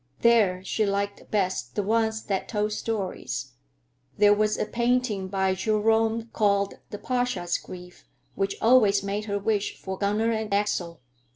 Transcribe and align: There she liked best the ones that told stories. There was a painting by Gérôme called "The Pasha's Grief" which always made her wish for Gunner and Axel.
There 0.21 0.63
she 0.63 0.83
liked 0.83 1.29
best 1.29 1.75
the 1.75 1.83
ones 1.83 2.23
that 2.23 2.47
told 2.47 2.73
stories. 2.73 3.51
There 4.17 4.33
was 4.33 4.57
a 4.57 4.65
painting 4.65 5.27
by 5.27 5.53
Gérôme 5.53 6.33
called 6.33 6.79
"The 6.89 6.97
Pasha's 6.97 7.59
Grief" 7.59 8.07
which 8.33 8.55
always 8.63 9.03
made 9.03 9.25
her 9.25 9.37
wish 9.37 9.77
for 9.77 9.99
Gunner 9.99 10.31
and 10.31 10.51
Axel. 10.51 11.01